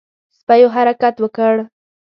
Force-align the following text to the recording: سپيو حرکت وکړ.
سپيو 0.39 0.67
حرکت 0.75 1.15
وکړ. 1.23 1.53